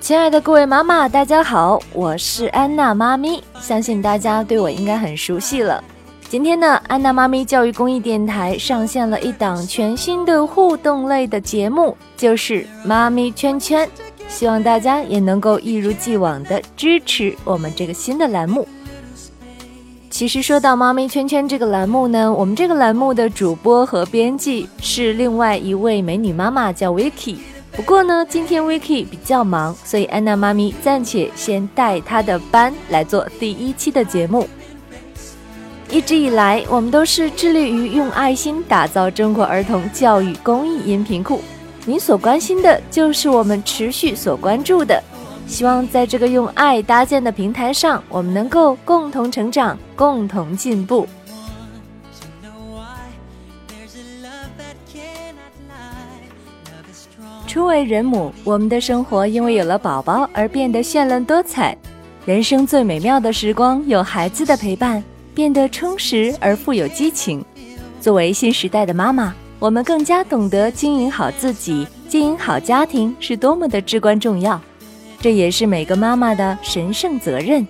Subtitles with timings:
[0.00, 5.82] 亲爱的各位妈妈，大家好，我是安娜妈咪，相信大家对我应该很熟悉了。
[6.28, 13.88] 今天呢，安娜妈咪教育公益电台上线了一档全新的互动类的节目，就是妈咪圈圈。
[14.28, 18.66] 希望大家也能够一如既往的支持我们这个新的栏目。
[20.10, 27.36] 其实说到妈咪圈圈这个栏目呢，我们这个栏目的主播和编辑是另外一位美女妈妈，叫 Vicky。
[27.72, 34.48] 不过呢，今天 Vicky 比较忙，所以安娜妈咪暂且先带她的班来做第一期的节目。
[35.90, 41.42] 一直以来，我们都是致力于用爱心打造中国儿童教育公益音频库。
[41.88, 45.00] 您所关心的，就是我们持续所关注的。
[45.46, 51.06] 希望在这个用爱搭建的平台上，我们能够共同成长，共同进步。
[57.46, 61.78] 初为人母，我们的生活因为有了宝宝而变得绚烂多彩。
[62.24, 67.42] 人生最美妙的时光有孩子的陪伴，变得充实而富有激情。
[68.00, 74.60] 作为新时代的妈妈，我们更加懂得经营好自己，经营好家庭是多么的至关重要。
[75.18, 77.66] 这也是每个妈妈的神圣责任。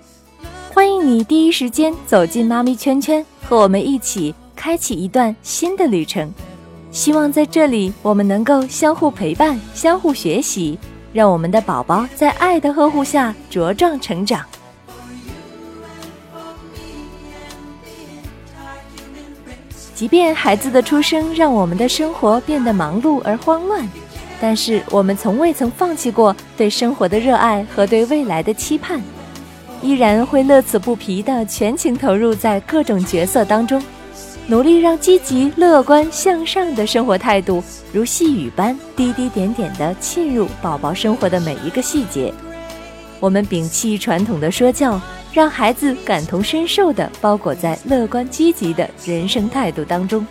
[0.74, 6.30] 欢迎你第一时间走进妈咪圈圈，和我们一起开启一段新的旅程。
[6.90, 10.76] 希望在这里，我们能够相互陪伴、相互学习，
[11.12, 14.44] 让我们的宝宝在爱的呵护下茁壮成长。
[19.96, 23.88] 即便孩子的出生让我们的生活变得忙碌而慌乱，
[24.38, 29.00] 但是我们从未曾放弃过对生活的热爱和对未来的期盼，
[29.80, 33.82] 依然会乐此不疲地全情投入在各种角色当中。
[34.48, 42.32] 努力让积极、乐观、向上的生活态度如细雨般滴滴点点地沁入宝宝生活的每一个细节。
[43.18, 45.00] 我们摒弃传统的说教，
[45.36, 50.26] 让孩子感同身受地包裹在乐观积极的人生态度当中。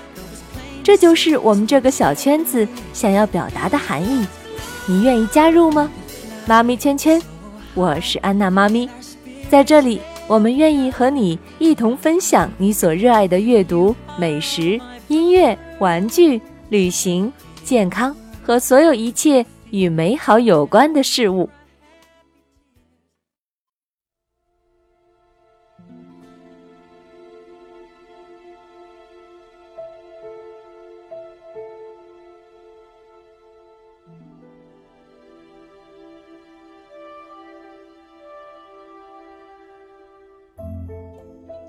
[0.83, 4.25] 这就是我们这个小圈子想要表达的含义。
[4.87, 5.91] 你愿意加入吗？
[6.47, 7.21] 妈咪圈圈，
[7.75, 8.89] 我是安娜妈咪，
[9.47, 10.01] 在这里。
[10.27, 17.31] 我们愿意和你一同分享你所热爱的阅读、美食、音乐、玩具、旅行、
[17.63, 21.47] 健康和所有一切与美好有关的事物。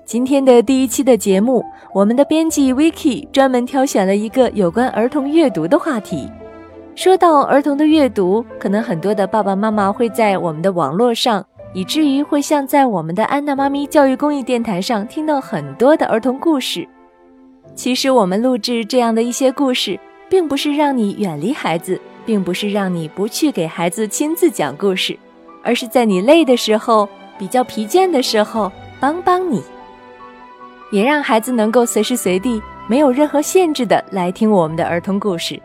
[0.07, 1.61] 今天的第一期的节目，
[1.93, 6.31] 我们的编辑 Vicky 专门挑选了一个有关儿童阅读的话题。
[6.95, 16.87] 说到儿童的阅读，可能很多的爸爸妈妈会在我们的网络上，以至于会像在我们的安娜妈咪教育公益电台上听到很多的儿童故事。
[17.75, 25.19] 其实我们录制这样的一些故事，并不是让你远离孩子，并不是让你不去给孩子亲自讲故事，
[25.61, 29.61] 而是在你累的时候、比较疲倦的时候，帮帮你。
[30.89, 35.61] 也让孩子能够随时随地、没有任何限制的来听我们的儿童故事。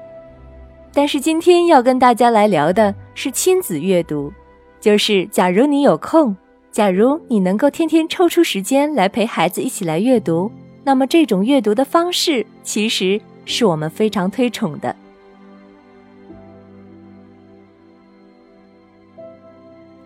[0.92, 4.32] 但是今天要跟大家来聊的是亲子阅读，
[4.80, 6.36] 就是假如你有空，
[6.70, 10.50] 假如你能够天天抽出时间来陪孩子一起来阅读，
[10.84, 14.94] 那么这种阅读的方式其实是我们非常推崇的。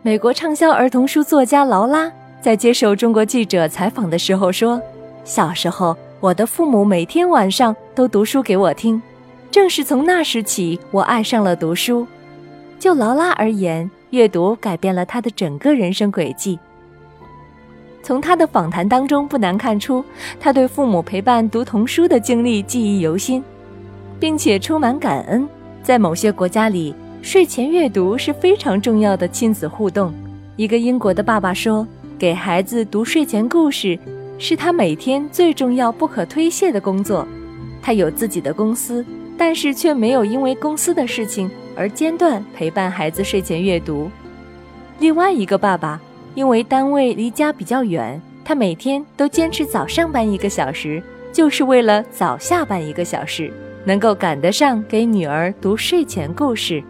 [0.03, 4.81] 美国畅销儿童书作家劳拉在接受中国记者采访的时候说。
[5.26, 9.03] 小时候，我的父母每天晚上都读书给我听，
[9.50, 12.06] 正是从那时起，我爱上了读书。
[12.78, 16.56] 就劳拉而言，阅读改变了他的整个人生轨迹。
[18.04, 20.04] 从他的访谈当中，不难看出，
[20.39, 23.42] 他对父母陪伴读童书的经历记忆犹新，
[24.21, 25.47] 并且充满感恩。
[25.83, 30.15] 在某些国家里，睡前阅读是非常重要的亲子互动。
[30.54, 31.84] 一个英国的爸爸说
[32.16, 33.98] ：“给孩子读睡前故事。”
[34.38, 37.27] 是他每天最重要、不可推卸的工作。
[37.80, 39.04] 他有自己的公司，
[39.38, 44.10] 但是却没有因为公司的事情而间断陪伴孩子睡前阅读。
[44.98, 46.00] 另外一个爸爸，
[46.34, 53.53] 因为单位离家比较远，他每天都坚持早上班一个小时，就是为了早下班一个小时，
[53.84, 56.82] 能够赶得上给女儿读睡前故事。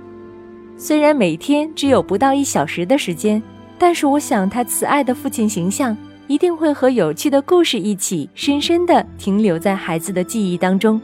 [0.78, 3.42] 虽然每天只有不到一小时的时间，
[3.78, 5.96] 但是我想他慈爱的父亲形象。
[6.28, 11.00] 一定会和有趣的故事一起，深深地停留在孩子的记忆当中。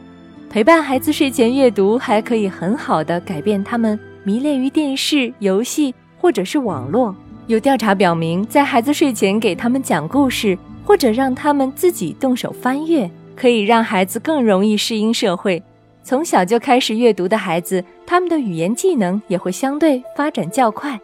[0.51, 7.15] 陪伴孩子睡前阅读，还可以很好的改变他们迷恋于电视、游戏或者是网络。
[7.47, 15.63] 有调查表明，在孩子睡前给他们讲故事，或者让他们自己动手翻阅，可以让孩子更容易适应社会。
[16.05, 21.01] 从小就开始阅读的孩子，他们的语言技能也会相对发展较快，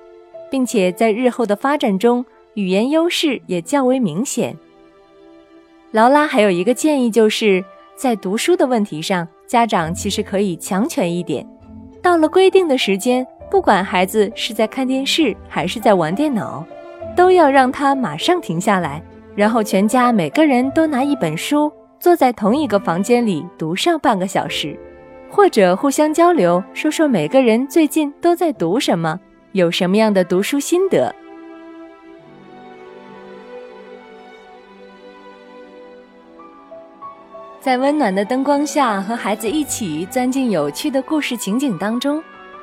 [0.50, 2.24] 并且在日后的发展中。
[2.58, 4.56] 语言优势也较为明显。
[5.92, 7.64] 劳拉还有一个建议，就是
[7.94, 11.48] 在读书的问题上，家长其实可以强权一点。
[12.02, 16.64] 到了规定的时间，不管孩子是在看电视还是在玩电脑，
[17.16, 19.00] 都要让他马上停下来，
[19.36, 21.70] 然后全家每个人都拿一本书，
[22.00, 24.76] 坐在同一个房间里读上半个小时，
[25.30, 29.20] 或者互相交流，说说每个人最近都在读什么，
[29.52, 31.14] 有什么样的读书心得。
[37.68, 42.18] 在温暖的灯光下，和孩子一起钻进有趣的故事情景当中，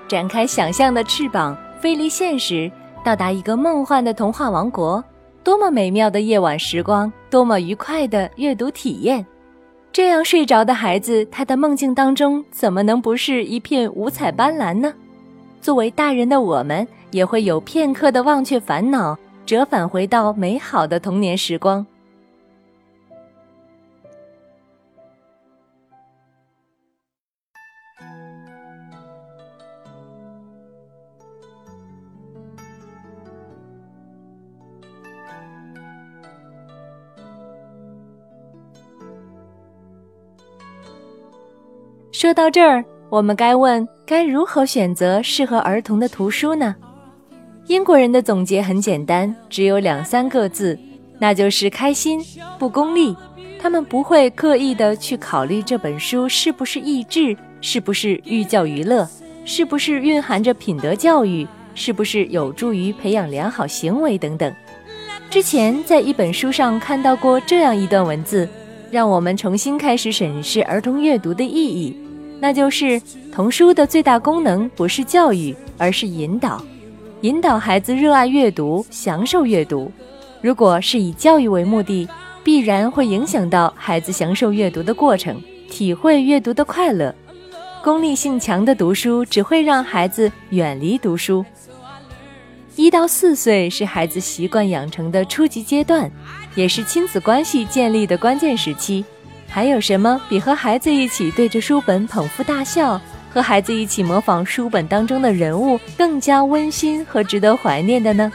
[0.07, 2.72] 展开想象的翅膀，飞离现实，
[3.04, 5.04] 到达一个梦幻的童话王国。
[5.44, 9.24] 多么美妙的夜晚时光，多么愉快的阅读体验！
[9.94, 14.92] 这样睡着的孩子，他的梦境当中怎么能不是一片五彩斑斓呢？
[15.62, 19.16] 作为大人的我们，也会有片刻的忘却烦恼，
[19.46, 21.86] 折返回到美好的童年时光。
[42.18, 46.74] 说到这儿，我们该问：该如何选择适合儿童的图书呢？
[47.68, 50.80] 英国人的总结很简单，只有两三个字，
[51.20, 52.24] 那就是开心、
[52.58, 53.14] 不功利。
[53.60, 59.06] 他们不会刻意的去考虑这本书是不是益智，是不是寓教于乐，
[59.44, 64.56] 是不是蕴含着品德教育，是不是有助于培养良好行为等等。
[65.30, 68.48] 之前在一本书上看到过这样一段文字，
[68.90, 72.04] 让我们重新开始审视儿童阅读的意义。
[72.40, 73.02] 那就是
[73.32, 76.64] 童书的最大功能不是教育，而是引导，
[77.22, 79.92] 引导孩子热爱阅读，享受阅读。
[80.42, 82.08] 如果是以教育为目的，
[82.44, 87.14] 必然会影响到孩子享受阅读的过程，体会阅读的快乐。
[87.84, 91.44] 功利性强的读书只会让孩子远离读书。
[92.76, 96.12] 一到四岁是孩子习惯养成的初级阶段，
[96.56, 99.06] 也是亲子关系建立的关键时期。
[99.47, 103.00] 还有什么比和孩子一起对着书本捧腹大笑，
[103.30, 108.31] 和孩子一起模仿书本当中的人物更加温馨和值得怀念的呢？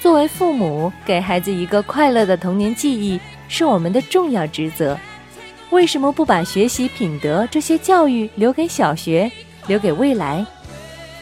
[0.00, 4.98] 作为父母，给孩子一个快乐的童年记忆是我们的重要职责。
[5.70, 9.30] 为什么不把学习品德这些教育留给小学，
[9.68, 10.44] 留给未来？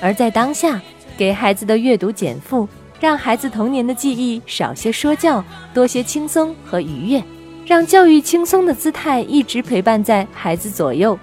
[0.00, 0.80] 而在当下，
[1.18, 2.66] 给孩子的阅读减负，
[2.98, 7.22] 让孩子童年的记忆少些说教，多些轻松和愉悦。
[7.70, 11.16] 让教育轻松的姿态一直陪伴在孩子左右。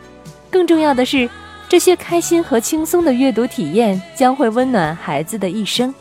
[0.49, 1.29] 更重要的是，
[1.67, 5.93] 这些开心和轻松的阅读体验将会温暖孩子的一生。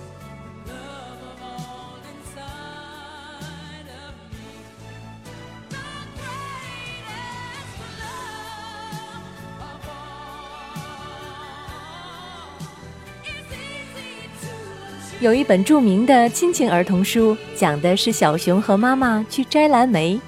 [15.18, 20.20] 有一本著名的亲情儿童书，讲的是小熊和妈妈去摘蓝莓。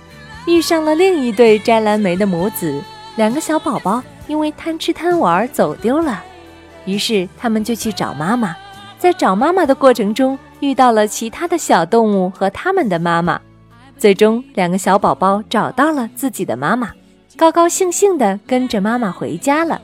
[0.48, 2.82] 遇上了另一对摘蓝莓的母子，
[3.16, 6.24] 两个小宝宝因为贪吃贪玩走丢了，
[6.86, 8.56] 于是他们就去找妈妈。
[8.98, 13.38] 在找妈妈的过程中，遇到了其他的小动物和他们的妈妈，
[13.98, 16.92] 最终两个小宝宝找到了自己的妈妈，
[17.36, 19.78] 高高兴兴地跟着妈妈回家了。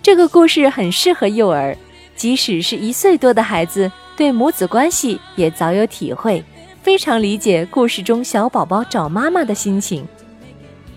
[0.00, 1.76] 这个故事很适合幼儿，
[2.14, 6.44] 即使是一岁多的孩子，对母子关系也早有体会。
[6.82, 10.06] 非常理解故事中小宝宝找妈妈的心情，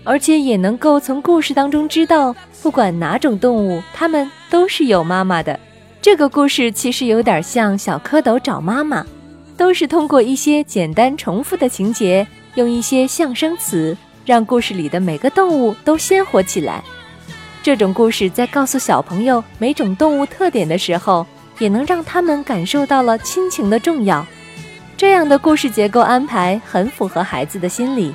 [0.02, 5.58] 而且也能够从故事当中知道，不管哪种动物，它们都是有妈妈的。
[6.00, 9.04] 这个故事其实有点像小蝌蚪找妈妈，
[9.58, 16.82] 都是通过一些简单重复的情节，用一些象声词，让故事里的每个动物都鲜活起来。
[17.62, 21.26] 这种故事在告诉小朋友每种动物特点的时候，
[21.58, 24.26] 也能让他们感受到了亲情的重要。
[25.04, 28.14] 这样的故事结构安排很符合孩子的心理，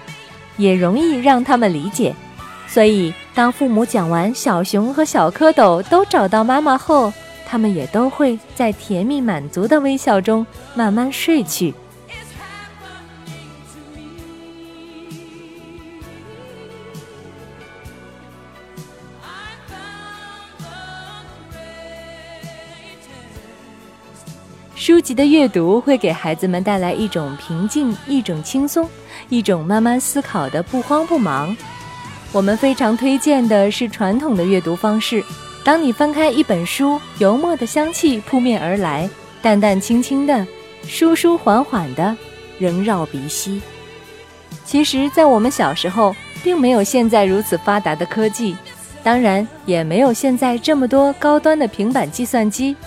[0.57, 2.15] 也容易让他们理解。
[2.67, 7.13] 所以，当父母讲完小熊和小蝌蚪都找到妈妈后，
[7.45, 10.43] 他们也都会在甜蜜满足的微笑中
[10.73, 11.71] 慢慢睡去。
[24.79, 28.89] 书籍的阅读会给孩子们带来一种平静、一种轻松、
[29.27, 31.55] 一种慢慢思考的不慌不忙。
[32.31, 35.21] 我们非常推荐的是传统的阅读方式。
[35.65, 39.09] 当你翻开一本书，油墨的香气扑面而来，
[39.41, 40.47] 淡淡轻轻的，
[40.87, 42.15] 舒舒缓缓的，
[42.59, 43.61] 萦绕鼻息。
[44.63, 48.55] 其实，在我们小时候，并没有现在如此发达的科技，
[49.03, 52.77] 当然也没有现在这么多高端的平板计算机。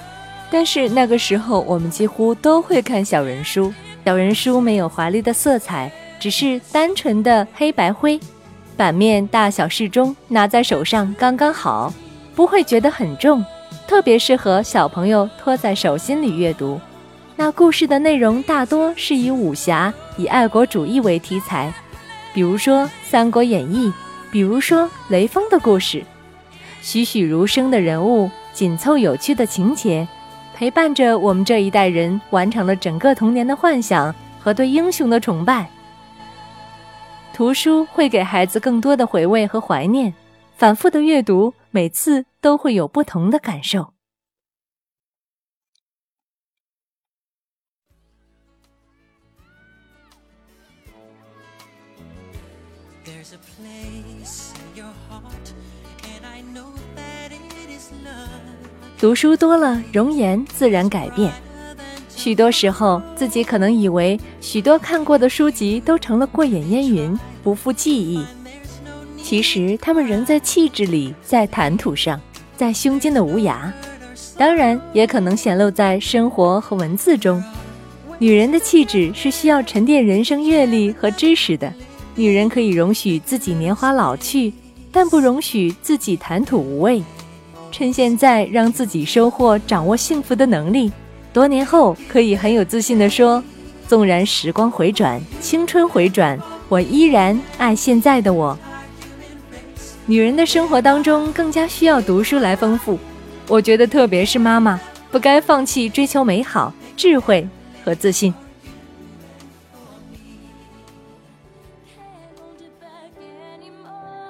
[0.53, 3.73] 但是那个时候，我们几乎都会看小人书。
[4.05, 5.91] 小人书没有华丽的色彩，
[6.21, 8.21] 只是单纯的黑白灰。
[8.77, 11.91] 版面大小适中，拿在手上刚刚好，
[12.35, 13.43] 不会觉得很重，
[13.89, 16.79] 特别适合小朋友托在手心里阅读。
[17.35, 21.73] 那故事的内容大多是以武侠、以爱国主义为题材，
[22.35, 23.89] 比如说《三国演义》，
[24.31, 26.05] 比如说雷锋的故事，
[26.83, 30.07] 栩栩如生的人物，紧凑有趣的情节，
[30.55, 35.69] 陪伴着我们这一代人，完成了整个童年的幻想和对英雄的崇拜。
[37.33, 40.13] 图书会给孩子更多的回味和怀念，
[40.57, 43.93] 反复的阅读，每次都会有不同的感受。
[59.03, 61.33] 读书多了，容颜自然改变。
[62.15, 68.25] 许多时候，自己可能以为许多看过的书籍都成了过眼烟云，不复记忆。
[69.21, 72.21] 其实，他们仍在气质里，在谈吐上，
[72.57, 73.73] 在胸间的无涯。
[74.39, 77.43] 当然，也可能显露在生活和文字中。
[78.21, 81.73] 女人的气质是需要沉淀人生阅历和知识的。
[82.15, 84.53] 女人可以容许自己年华老去，
[84.93, 87.03] 但不容许自己谈吐无味。
[87.73, 90.93] 趁现在，让自己收获掌握幸福的能力。
[91.33, 93.43] 多年后，可以很有自信地说
[93.89, 96.39] ：“纵然时光回转，青春回转，
[96.69, 98.57] 我依然爱现在的我。”
[100.05, 102.99] 女人的生活当中更加需要读书来丰富，
[103.49, 104.79] 我觉得特别是妈妈，
[105.11, 107.49] 不该放弃追求美好、智慧
[107.83, 108.35] 和自信。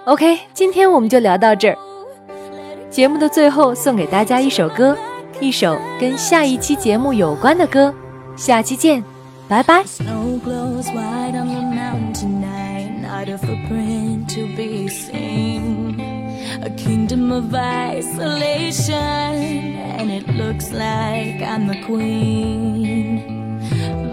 [0.04, 1.91] OK，今天我们就聊到这儿。
[2.92, 4.94] 节目的最后，送给大家一首歌。
[5.40, 7.92] 一首跟下一期节目有关的歌，
[8.36, 9.02] 下期见，
[9.48, 9.82] 拜拜。
[16.64, 18.92] A kingdom of isolation,
[19.98, 23.22] and it looks like I'm the queen.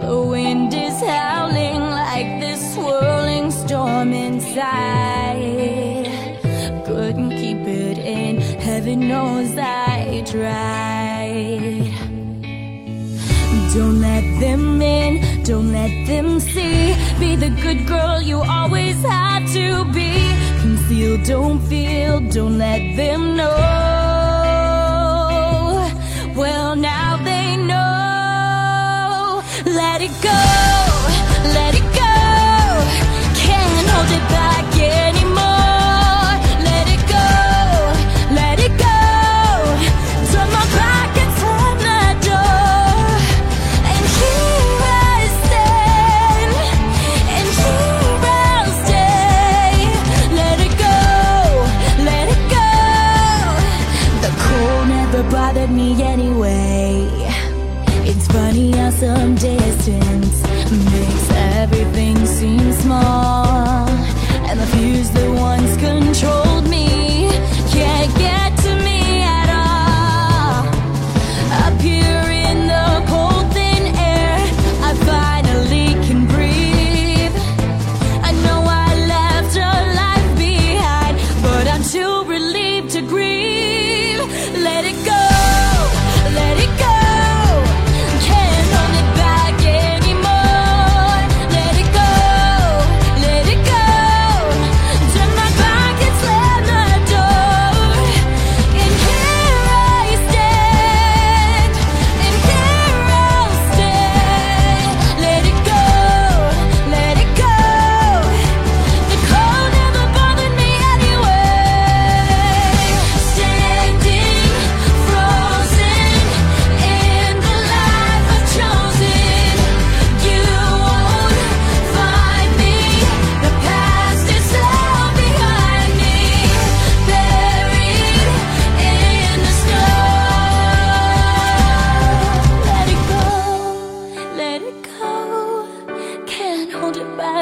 [0.01, 5.88] The wind is howling like this swirling storm inside.
[8.79, 11.91] heaven knows I tried.
[13.73, 16.95] Don't let them in, don't let them see.
[17.19, 20.13] Be the good girl you always had to be.
[20.61, 23.57] Conceal, don't feel, don't let them know.
[26.37, 29.43] Well now they know.
[29.65, 30.41] Let it go,
[31.57, 32.15] let it go.
[33.43, 34.48] Can't hold it back.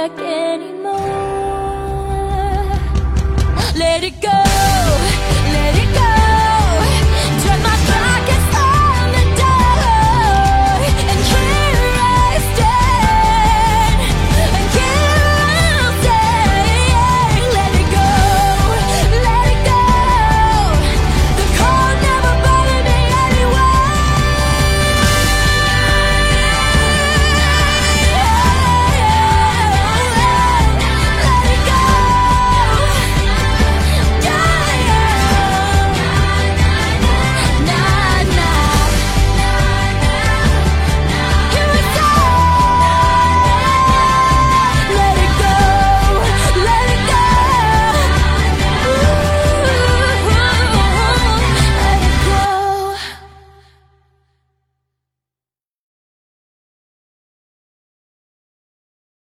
[0.10, 1.02] back anymore.
[3.76, 4.37] Let it go.